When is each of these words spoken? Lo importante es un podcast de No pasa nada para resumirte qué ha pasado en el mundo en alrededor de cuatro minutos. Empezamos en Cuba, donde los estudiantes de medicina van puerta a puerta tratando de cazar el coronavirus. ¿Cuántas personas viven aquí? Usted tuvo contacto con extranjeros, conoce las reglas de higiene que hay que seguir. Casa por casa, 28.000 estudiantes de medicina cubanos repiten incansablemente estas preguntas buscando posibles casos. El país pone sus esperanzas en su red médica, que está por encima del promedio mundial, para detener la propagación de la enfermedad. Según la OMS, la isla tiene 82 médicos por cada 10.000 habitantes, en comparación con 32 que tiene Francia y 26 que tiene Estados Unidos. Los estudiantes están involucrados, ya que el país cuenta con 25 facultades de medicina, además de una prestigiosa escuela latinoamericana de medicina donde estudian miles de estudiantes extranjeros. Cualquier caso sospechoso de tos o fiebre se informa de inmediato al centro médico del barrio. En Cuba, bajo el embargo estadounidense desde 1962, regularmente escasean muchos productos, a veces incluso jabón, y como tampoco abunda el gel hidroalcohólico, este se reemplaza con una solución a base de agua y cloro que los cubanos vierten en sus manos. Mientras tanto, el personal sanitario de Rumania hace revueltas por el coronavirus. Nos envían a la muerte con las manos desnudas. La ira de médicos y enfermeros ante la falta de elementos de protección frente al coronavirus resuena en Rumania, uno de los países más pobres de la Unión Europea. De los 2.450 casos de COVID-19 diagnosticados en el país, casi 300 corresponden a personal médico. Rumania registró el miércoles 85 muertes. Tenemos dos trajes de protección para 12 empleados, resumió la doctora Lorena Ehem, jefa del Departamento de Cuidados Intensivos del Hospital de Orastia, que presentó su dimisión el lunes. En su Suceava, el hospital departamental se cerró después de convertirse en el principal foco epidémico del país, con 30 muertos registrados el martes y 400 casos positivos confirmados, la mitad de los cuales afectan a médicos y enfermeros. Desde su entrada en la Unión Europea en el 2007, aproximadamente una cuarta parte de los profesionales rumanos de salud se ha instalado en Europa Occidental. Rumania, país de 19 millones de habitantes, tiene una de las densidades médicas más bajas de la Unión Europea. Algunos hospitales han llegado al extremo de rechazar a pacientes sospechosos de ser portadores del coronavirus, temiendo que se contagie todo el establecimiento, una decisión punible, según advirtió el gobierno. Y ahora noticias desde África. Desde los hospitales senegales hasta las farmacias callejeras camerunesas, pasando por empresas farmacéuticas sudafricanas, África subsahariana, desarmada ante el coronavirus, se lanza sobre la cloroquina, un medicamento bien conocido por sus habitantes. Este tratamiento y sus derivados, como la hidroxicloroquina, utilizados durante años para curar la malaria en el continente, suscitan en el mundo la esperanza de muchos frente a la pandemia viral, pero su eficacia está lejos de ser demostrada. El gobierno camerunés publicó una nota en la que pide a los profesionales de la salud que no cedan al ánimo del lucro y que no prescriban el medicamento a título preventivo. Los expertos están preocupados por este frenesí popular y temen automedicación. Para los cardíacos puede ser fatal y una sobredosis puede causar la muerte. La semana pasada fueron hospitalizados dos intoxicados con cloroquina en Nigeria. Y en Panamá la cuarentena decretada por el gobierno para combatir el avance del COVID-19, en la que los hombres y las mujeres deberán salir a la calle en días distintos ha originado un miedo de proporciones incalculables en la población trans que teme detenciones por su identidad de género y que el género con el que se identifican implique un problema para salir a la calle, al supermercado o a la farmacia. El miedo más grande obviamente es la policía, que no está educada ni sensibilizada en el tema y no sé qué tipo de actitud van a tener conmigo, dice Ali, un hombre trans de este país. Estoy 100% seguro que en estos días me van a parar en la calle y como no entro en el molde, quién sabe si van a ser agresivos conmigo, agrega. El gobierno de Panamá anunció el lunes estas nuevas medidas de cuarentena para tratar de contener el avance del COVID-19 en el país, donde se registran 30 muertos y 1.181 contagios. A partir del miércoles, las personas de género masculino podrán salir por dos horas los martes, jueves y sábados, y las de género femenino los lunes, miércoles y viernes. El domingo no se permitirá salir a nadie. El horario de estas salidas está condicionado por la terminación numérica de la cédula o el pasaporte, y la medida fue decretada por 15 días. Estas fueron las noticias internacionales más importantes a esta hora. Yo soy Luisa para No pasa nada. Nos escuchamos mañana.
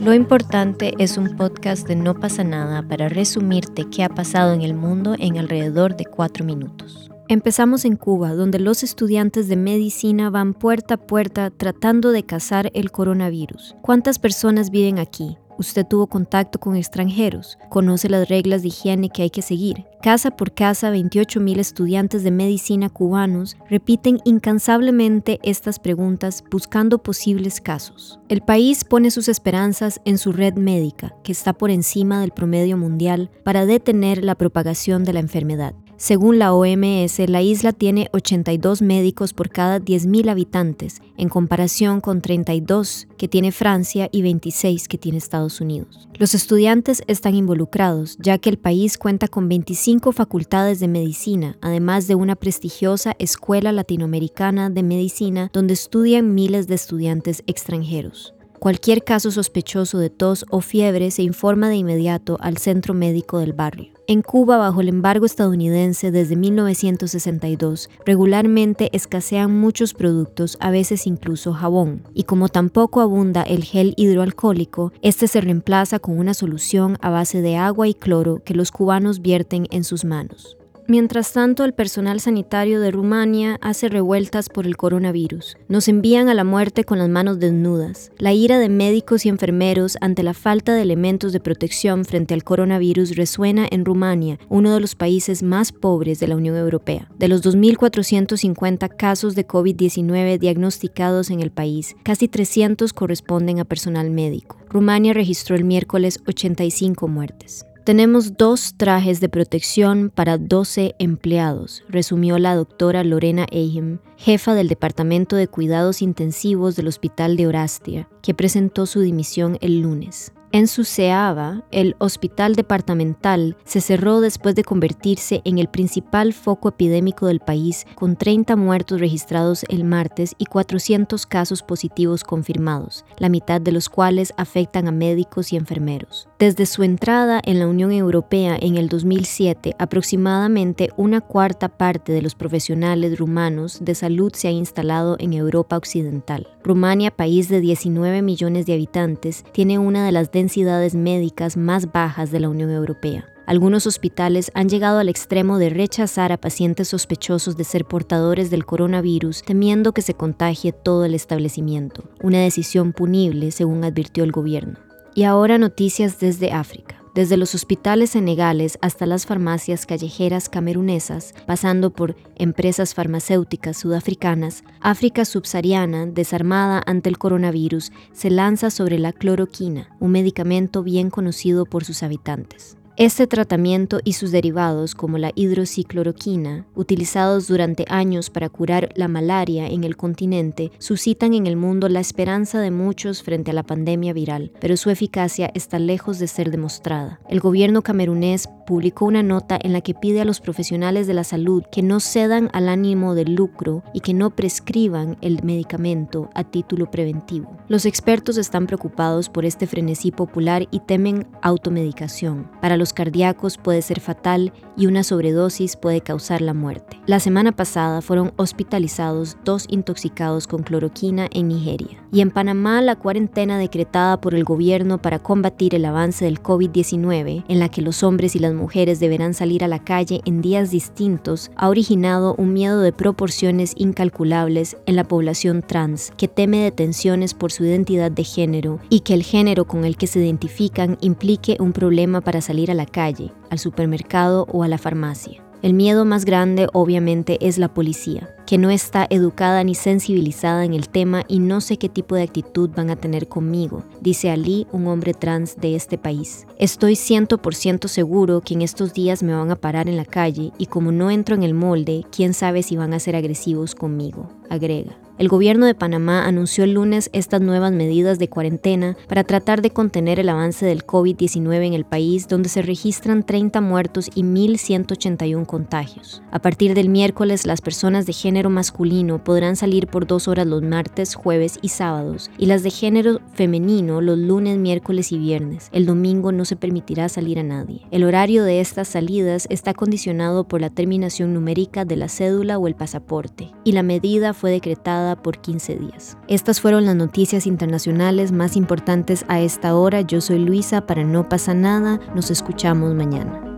Lo 0.00 0.14
importante 0.14 0.94
es 0.98 1.16
un 1.16 1.36
podcast 1.36 1.88
de 1.88 1.96
No 1.96 2.14
pasa 2.14 2.44
nada 2.44 2.82
para 2.82 3.08
resumirte 3.08 3.88
qué 3.90 4.04
ha 4.04 4.08
pasado 4.08 4.52
en 4.52 4.62
el 4.62 4.74
mundo 4.74 5.16
en 5.18 5.38
alrededor 5.38 5.96
de 5.96 6.04
cuatro 6.04 6.44
minutos. 6.44 7.10
Empezamos 7.28 7.86
en 7.86 7.96
Cuba, 7.96 8.34
donde 8.34 8.58
los 8.58 8.82
estudiantes 8.82 9.48
de 9.48 9.56
medicina 9.56 10.28
van 10.28 10.52
puerta 10.52 10.94
a 10.94 10.98
puerta 10.98 11.50
tratando 11.50 12.12
de 12.12 12.24
cazar 12.24 12.70
el 12.74 12.90
coronavirus. 12.90 13.74
¿Cuántas 13.80 14.18
personas 14.18 14.70
viven 14.70 14.98
aquí? 14.98 15.38
Usted 15.56 15.86
tuvo 15.86 16.06
contacto 16.08 16.58
con 16.58 16.76
extranjeros, 16.76 17.56
conoce 17.70 18.08
las 18.08 18.28
reglas 18.28 18.62
de 18.62 18.68
higiene 18.68 19.08
que 19.08 19.22
hay 19.22 19.30
que 19.30 19.40
seguir. 19.40 19.84
Casa 20.02 20.32
por 20.32 20.52
casa, 20.52 20.92
28.000 20.92 21.58
estudiantes 21.60 22.24
de 22.24 22.30
medicina 22.30 22.90
cubanos 22.90 23.56
repiten 23.70 24.18
incansablemente 24.24 25.38
estas 25.42 25.78
preguntas 25.78 26.44
buscando 26.50 27.02
posibles 27.02 27.60
casos. 27.60 28.18
El 28.28 28.42
país 28.42 28.84
pone 28.84 29.10
sus 29.10 29.28
esperanzas 29.28 30.00
en 30.04 30.18
su 30.18 30.32
red 30.32 30.54
médica, 30.54 31.14
que 31.22 31.32
está 31.32 31.52
por 31.52 31.70
encima 31.70 32.20
del 32.20 32.32
promedio 32.32 32.76
mundial, 32.76 33.30
para 33.44 33.64
detener 33.64 34.24
la 34.24 34.34
propagación 34.34 35.04
de 35.04 35.12
la 35.14 35.20
enfermedad. 35.20 35.74
Según 36.04 36.38
la 36.38 36.52
OMS, 36.52 37.18
la 37.30 37.40
isla 37.40 37.72
tiene 37.72 38.10
82 38.12 38.82
médicos 38.82 39.32
por 39.32 39.48
cada 39.48 39.80
10.000 39.80 40.28
habitantes, 40.28 41.00
en 41.16 41.30
comparación 41.30 42.02
con 42.02 42.20
32 42.20 43.08
que 43.16 43.26
tiene 43.26 43.52
Francia 43.52 44.10
y 44.12 44.20
26 44.20 44.86
que 44.86 44.98
tiene 44.98 45.16
Estados 45.16 45.62
Unidos. 45.62 46.06
Los 46.18 46.34
estudiantes 46.34 47.02
están 47.06 47.34
involucrados, 47.34 48.18
ya 48.20 48.36
que 48.36 48.50
el 48.50 48.58
país 48.58 48.98
cuenta 48.98 49.28
con 49.28 49.48
25 49.48 50.12
facultades 50.12 50.78
de 50.78 50.88
medicina, 50.88 51.56
además 51.62 52.06
de 52.06 52.16
una 52.16 52.36
prestigiosa 52.36 53.16
escuela 53.18 53.72
latinoamericana 53.72 54.68
de 54.68 54.82
medicina 54.82 55.48
donde 55.54 55.72
estudian 55.72 56.34
miles 56.34 56.66
de 56.66 56.74
estudiantes 56.74 57.42
extranjeros. 57.46 58.34
Cualquier 58.64 59.04
caso 59.04 59.30
sospechoso 59.30 59.98
de 59.98 60.08
tos 60.08 60.46
o 60.48 60.62
fiebre 60.62 61.10
se 61.10 61.22
informa 61.22 61.68
de 61.68 61.76
inmediato 61.76 62.38
al 62.40 62.56
centro 62.56 62.94
médico 62.94 63.38
del 63.38 63.52
barrio. 63.52 63.92
En 64.06 64.22
Cuba, 64.22 64.56
bajo 64.56 64.80
el 64.80 64.88
embargo 64.88 65.26
estadounidense 65.26 66.10
desde 66.10 66.34
1962, 66.34 67.90
regularmente 68.06 68.88
escasean 68.96 69.54
muchos 69.54 69.92
productos, 69.92 70.56
a 70.60 70.70
veces 70.70 71.06
incluso 71.06 71.52
jabón, 71.52 72.04
y 72.14 72.22
como 72.22 72.48
tampoco 72.48 73.02
abunda 73.02 73.42
el 73.42 73.64
gel 73.64 73.92
hidroalcohólico, 73.98 74.94
este 75.02 75.28
se 75.28 75.42
reemplaza 75.42 75.98
con 75.98 76.18
una 76.18 76.32
solución 76.32 76.96
a 77.02 77.10
base 77.10 77.42
de 77.42 77.58
agua 77.58 77.86
y 77.86 77.92
cloro 77.92 78.42
que 78.46 78.54
los 78.54 78.70
cubanos 78.70 79.20
vierten 79.20 79.66
en 79.72 79.84
sus 79.84 80.06
manos. 80.06 80.56
Mientras 80.86 81.32
tanto, 81.32 81.64
el 81.64 81.72
personal 81.72 82.20
sanitario 82.20 82.78
de 82.78 82.90
Rumania 82.90 83.58
hace 83.62 83.88
revueltas 83.88 84.50
por 84.50 84.66
el 84.66 84.76
coronavirus. 84.76 85.56
Nos 85.66 85.88
envían 85.88 86.28
a 86.28 86.34
la 86.34 86.44
muerte 86.44 86.84
con 86.84 86.98
las 86.98 87.08
manos 87.08 87.38
desnudas. 87.38 88.12
La 88.18 88.34
ira 88.34 88.58
de 88.58 88.68
médicos 88.68 89.24
y 89.24 89.30
enfermeros 89.30 89.96
ante 90.02 90.22
la 90.22 90.34
falta 90.34 90.74
de 90.74 90.82
elementos 90.82 91.32
de 91.32 91.40
protección 91.40 92.04
frente 92.04 92.34
al 92.34 92.44
coronavirus 92.44 93.16
resuena 93.16 93.66
en 93.70 93.86
Rumania, 93.86 94.38
uno 94.50 94.74
de 94.74 94.80
los 94.80 94.94
países 94.94 95.42
más 95.42 95.72
pobres 95.72 96.20
de 96.20 96.28
la 96.28 96.36
Unión 96.36 96.54
Europea. 96.54 97.08
De 97.18 97.28
los 97.28 97.42
2.450 97.42 98.94
casos 98.94 99.34
de 99.34 99.46
COVID-19 99.46 100.38
diagnosticados 100.38 101.30
en 101.30 101.40
el 101.40 101.50
país, 101.50 101.96
casi 102.02 102.28
300 102.28 102.92
corresponden 102.92 103.58
a 103.58 103.64
personal 103.64 104.10
médico. 104.10 104.58
Rumania 104.68 105.14
registró 105.14 105.56
el 105.56 105.64
miércoles 105.64 106.20
85 106.26 107.08
muertes. 107.08 107.64
Tenemos 107.84 108.38
dos 108.38 108.76
trajes 108.78 109.20
de 109.20 109.28
protección 109.28 110.08
para 110.08 110.38
12 110.38 110.94
empleados, 110.98 111.84
resumió 111.86 112.38
la 112.38 112.54
doctora 112.54 113.04
Lorena 113.04 113.46
Ehem, 113.50 113.98
jefa 114.16 114.54
del 114.54 114.68
Departamento 114.68 115.36
de 115.36 115.48
Cuidados 115.48 116.00
Intensivos 116.00 116.76
del 116.76 116.88
Hospital 116.88 117.36
de 117.36 117.46
Orastia, 117.46 118.08
que 118.22 118.32
presentó 118.32 118.86
su 118.86 119.00
dimisión 119.00 119.58
el 119.60 119.82
lunes. 119.82 120.32
En 120.54 120.68
su 120.68 120.84
Suceava, 120.84 121.64
el 121.72 121.96
hospital 121.98 122.54
departamental 122.54 123.56
se 123.64 123.80
cerró 123.80 124.20
después 124.20 124.54
de 124.54 124.62
convertirse 124.62 125.42
en 125.44 125.58
el 125.58 125.66
principal 125.66 126.32
foco 126.32 126.68
epidémico 126.68 127.26
del 127.26 127.40
país, 127.40 127.86
con 127.96 128.14
30 128.14 128.54
muertos 128.54 129.00
registrados 129.00 129.64
el 129.68 129.82
martes 129.82 130.36
y 130.38 130.44
400 130.44 131.26
casos 131.26 131.64
positivos 131.64 132.22
confirmados, 132.22 133.04
la 133.18 133.28
mitad 133.28 133.60
de 133.60 133.72
los 133.72 133.88
cuales 133.88 134.32
afectan 134.36 134.86
a 134.86 134.92
médicos 134.92 135.52
y 135.52 135.56
enfermeros. 135.56 136.28
Desde 136.38 136.66
su 136.66 136.84
entrada 136.84 137.40
en 137.44 137.58
la 137.58 137.66
Unión 137.66 137.90
Europea 137.90 138.56
en 138.60 138.76
el 138.76 138.88
2007, 138.88 139.74
aproximadamente 139.80 140.90
una 140.96 141.20
cuarta 141.20 141.68
parte 141.68 142.12
de 142.12 142.22
los 142.22 142.36
profesionales 142.36 143.18
rumanos 143.18 143.78
de 143.80 143.96
salud 143.96 144.32
se 144.32 144.46
ha 144.46 144.52
instalado 144.52 145.16
en 145.18 145.32
Europa 145.32 145.76
Occidental. 145.76 146.46
Rumania, 146.62 147.10
país 147.10 147.48
de 147.48 147.60
19 147.60 148.22
millones 148.22 148.66
de 148.66 148.74
habitantes, 148.74 149.44
tiene 149.50 149.78
una 149.78 150.06
de 150.06 150.12
las 150.12 150.30
densidades 150.44 150.94
médicas 150.94 151.56
más 151.56 151.90
bajas 151.90 152.30
de 152.30 152.38
la 152.38 152.50
Unión 152.50 152.70
Europea. 152.70 153.24
Algunos 153.46 153.86
hospitales 153.86 154.50
han 154.54 154.68
llegado 154.68 154.98
al 154.98 155.08
extremo 155.08 155.56
de 155.56 155.70
rechazar 155.70 156.32
a 156.32 156.36
pacientes 156.36 156.88
sospechosos 156.88 157.56
de 157.56 157.64
ser 157.64 157.86
portadores 157.86 158.50
del 158.50 158.66
coronavirus, 158.66 159.42
temiendo 159.42 159.92
que 159.92 160.02
se 160.02 160.12
contagie 160.12 160.72
todo 160.72 161.06
el 161.06 161.14
establecimiento, 161.14 162.04
una 162.22 162.40
decisión 162.40 162.92
punible, 162.92 163.52
según 163.52 163.84
advirtió 163.84 164.22
el 164.22 164.32
gobierno. 164.32 164.78
Y 165.14 165.22
ahora 165.22 165.56
noticias 165.56 166.20
desde 166.20 166.52
África. 166.52 167.03
Desde 167.14 167.36
los 167.36 167.54
hospitales 167.54 168.10
senegales 168.10 168.76
hasta 168.82 169.06
las 169.06 169.24
farmacias 169.24 169.86
callejeras 169.86 170.48
camerunesas, 170.48 171.32
pasando 171.46 171.90
por 171.90 172.16
empresas 172.34 172.92
farmacéuticas 172.92 173.76
sudafricanas, 173.76 174.64
África 174.80 175.24
subsahariana, 175.24 176.06
desarmada 176.06 176.82
ante 176.86 177.08
el 177.08 177.18
coronavirus, 177.18 177.92
se 178.12 178.30
lanza 178.30 178.70
sobre 178.70 178.98
la 178.98 179.12
cloroquina, 179.12 179.94
un 180.00 180.10
medicamento 180.10 180.82
bien 180.82 181.08
conocido 181.08 181.66
por 181.66 181.84
sus 181.84 182.02
habitantes. 182.02 182.76
Este 182.96 183.26
tratamiento 183.26 183.98
y 184.04 184.12
sus 184.12 184.30
derivados, 184.30 184.94
como 184.94 185.18
la 185.18 185.32
hidroxicloroquina, 185.34 186.64
utilizados 186.76 187.48
durante 187.48 187.84
años 187.88 188.30
para 188.30 188.48
curar 188.48 188.90
la 188.94 189.08
malaria 189.08 189.66
en 189.66 189.82
el 189.82 189.96
continente, 189.96 190.70
suscitan 190.78 191.34
en 191.34 191.48
el 191.48 191.56
mundo 191.56 191.88
la 191.88 191.98
esperanza 191.98 192.60
de 192.60 192.70
muchos 192.70 193.24
frente 193.24 193.50
a 193.50 193.54
la 193.54 193.64
pandemia 193.64 194.12
viral, 194.12 194.52
pero 194.60 194.76
su 194.76 194.90
eficacia 194.90 195.50
está 195.54 195.80
lejos 195.80 196.20
de 196.20 196.28
ser 196.28 196.52
demostrada. 196.52 197.18
El 197.28 197.40
gobierno 197.40 197.82
camerunés 197.82 198.48
publicó 198.64 199.04
una 199.04 199.22
nota 199.22 199.58
en 199.62 199.72
la 199.72 199.80
que 199.80 199.94
pide 199.94 200.20
a 200.20 200.24
los 200.24 200.40
profesionales 200.40 201.06
de 201.06 201.14
la 201.14 201.24
salud 201.24 201.64
que 201.70 201.82
no 201.82 202.00
cedan 202.00 202.50
al 202.52 202.68
ánimo 202.68 203.14
del 203.14 203.34
lucro 203.34 203.82
y 203.92 204.00
que 204.00 204.14
no 204.14 204.30
prescriban 204.30 205.16
el 205.20 205.42
medicamento 205.42 206.30
a 206.34 206.44
título 206.44 206.90
preventivo. 206.90 207.56
Los 207.68 207.86
expertos 207.86 208.36
están 208.36 208.66
preocupados 208.66 209.28
por 209.28 209.44
este 209.44 209.66
frenesí 209.66 210.10
popular 210.10 210.66
y 210.70 210.80
temen 210.80 211.26
automedicación. 211.42 212.50
Para 212.60 212.76
los 212.76 212.92
cardíacos 212.92 213.58
puede 213.58 213.82
ser 213.82 214.00
fatal 214.00 214.52
y 214.76 214.86
una 214.86 215.02
sobredosis 215.02 215.76
puede 215.76 216.00
causar 216.00 216.40
la 216.40 216.54
muerte. 216.54 217.00
La 217.06 217.20
semana 217.20 217.52
pasada 217.52 218.00
fueron 218.00 218.32
hospitalizados 218.36 219.36
dos 219.44 219.66
intoxicados 219.68 220.46
con 220.46 220.62
cloroquina 220.62 221.28
en 221.32 221.48
Nigeria. 221.48 222.02
Y 222.12 222.20
en 222.20 222.30
Panamá 222.30 222.80
la 222.80 222.96
cuarentena 222.96 223.58
decretada 223.58 224.20
por 224.20 224.34
el 224.34 224.44
gobierno 224.44 224.98
para 224.98 225.18
combatir 225.18 225.74
el 225.74 225.84
avance 225.84 226.24
del 226.24 226.42
COVID-19, 226.42 227.44
en 227.48 227.58
la 227.58 227.68
que 227.68 227.82
los 227.82 228.02
hombres 228.02 228.36
y 228.36 228.38
las 228.38 228.53
mujeres 228.54 229.00
deberán 229.00 229.34
salir 229.34 229.64
a 229.64 229.68
la 229.68 229.84
calle 229.84 230.20
en 230.24 230.40
días 230.40 230.70
distintos 230.70 231.50
ha 231.56 231.68
originado 231.68 232.34
un 232.36 232.52
miedo 232.52 232.80
de 232.80 232.92
proporciones 232.92 233.74
incalculables 233.76 234.76
en 234.86 234.96
la 234.96 235.04
población 235.04 235.62
trans 235.62 236.12
que 236.16 236.28
teme 236.28 236.58
detenciones 236.58 237.34
por 237.34 237.52
su 237.52 237.64
identidad 237.64 238.10
de 238.10 238.24
género 238.24 238.80
y 238.88 239.00
que 239.00 239.14
el 239.14 239.22
género 239.22 239.66
con 239.66 239.84
el 239.84 239.96
que 239.96 240.06
se 240.06 240.20
identifican 240.20 240.98
implique 241.00 241.56
un 241.60 241.72
problema 241.72 242.20
para 242.20 242.40
salir 242.40 242.70
a 242.70 242.74
la 242.74 242.86
calle, 242.86 243.32
al 243.50 243.58
supermercado 243.58 244.46
o 244.52 244.62
a 244.62 244.68
la 244.68 244.78
farmacia. 244.78 245.42
El 245.62 245.74
miedo 245.74 246.04
más 246.04 246.24
grande 246.24 246.68
obviamente 246.72 247.38
es 247.40 247.56
la 247.56 247.72
policía, 247.72 248.33
que 248.46 248.58
no 248.58 248.70
está 248.70 249.06
educada 249.10 249.62
ni 249.64 249.74
sensibilizada 249.74 250.64
en 250.64 250.74
el 250.74 250.88
tema 250.88 251.24
y 251.28 251.38
no 251.38 251.60
sé 251.60 251.76
qué 251.76 251.88
tipo 251.88 252.14
de 252.14 252.22
actitud 252.22 252.70
van 252.74 252.90
a 252.90 252.96
tener 252.96 253.28
conmigo, 253.28 253.84
dice 254.00 254.30
Ali, 254.30 254.66
un 254.72 254.86
hombre 254.86 255.14
trans 255.14 255.56
de 255.56 255.74
este 255.74 255.98
país. 255.98 256.46
Estoy 256.58 256.94
100% 256.94 257.88
seguro 257.88 258.40
que 258.40 258.54
en 258.54 258.62
estos 258.62 258.94
días 258.94 259.22
me 259.22 259.34
van 259.34 259.50
a 259.50 259.56
parar 259.56 259.88
en 259.88 259.96
la 259.96 260.04
calle 260.04 260.52
y 260.58 260.66
como 260.66 260.92
no 260.92 261.10
entro 261.10 261.34
en 261.34 261.42
el 261.42 261.54
molde, 261.54 262.04
quién 262.10 262.34
sabe 262.34 262.62
si 262.62 262.76
van 262.76 262.94
a 262.94 263.00
ser 263.00 263.16
agresivos 263.16 263.74
conmigo, 263.74 264.28
agrega. 264.50 264.96
El 265.16 265.28
gobierno 265.28 265.66
de 265.66 265.76
Panamá 265.76 266.26
anunció 266.26 266.64
el 266.64 266.72
lunes 266.72 267.08
estas 267.12 267.40
nuevas 267.40 267.70
medidas 267.70 268.18
de 268.18 268.28
cuarentena 268.28 268.96
para 269.06 269.22
tratar 269.22 269.62
de 269.62 269.70
contener 269.70 270.18
el 270.18 270.28
avance 270.28 270.66
del 270.66 270.84
COVID-19 270.84 271.66
en 271.66 271.72
el 271.72 271.84
país, 271.84 272.26
donde 272.26 272.48
se 272.48 272.62
registran 272.62 273.22
30 273.22 273.60
muertos 273.60 274.10
y 274.12 274.24
1.181 274.24 275.46
contagios. 275.46 276.20
A 276.32 276.40
partir 276.40 276.74
del 276.74 276.88
miércoles, 276.88 277.46
las 277.46 277.60
personas 277.60 278.06
de 278.06 278.12
género 278.34 278.50
masculino 278.50 279.22
podrán 279.22 279.54
salir 279.54 279.86
por 279.86 280.08
dos 280.08 280.26
horas 280.26 280.44
los 280.44 280.60
martes, 280.60 281.14
jueves 281.14 281.60
y 281.62 281.68
sábados, 281.68 282.32
y 282.36 282.46
las 282.46 282.64
de 282.64 282.70
género 282.70 283.20
femenino 283.34 284.00
los 284.00 284.18
lunes, 284.18 284.58
miércoles 284.58 285.12
y 285.12 285.18
viernes. 285.18 285.68
El 285.70 285.86
domingo 285.86 286.32
no 286.32 286.44
se 286.44 286.56
permitirá 286.56 287.08
salir 287.08 287.38
a 287.38 287.44
nadie. 287.44 287.82
El 287.92 288.02
horario 288.02 288.42
de 288.42 288.60
estas 288.60 288.88
salidas 288.88 289.46
está 289.50 289.72
condicionado 289.72 290.48
por 290.48 290.60
la 290.60 290.70
terminación 290.70 291.32
numérica 291.32 291.84
de 291.84 291.94
la 291.94 292.08
cédula 292.08 292.58
o 292.58 292.66
el 292.66 292.74
pasaporte, 292.74 293.52
y 293.62 293.70
la 293.70 293.84
medida 293.84 294.34
fue 294.34 294.50
decretada 294.50 295.14
por 295.14 295.38
15 295.38 295.76
días. 295.76 296.18
Estas 296.26 296.60
fueron 296.60 296.86
las 296.86 296.96
noticias 296.96 297.46
internacionales 297.46 298.32
más 298.32 298.56
importantes 298.56 299.24
a 299.28 299.40
esta 299.40 299.76
hora. 299.76 300.00
Yo 300.00 300.20
soy 300.20 300.40
Luisa 300.40 300.88
para 300.88 301.04
No 301.04 301.28
pasa 301.28 301.54
nada. 301.54 302.00
Nos 302.16 302.32
escuchamos 302.32 302.94
mañana. 302.94 303.53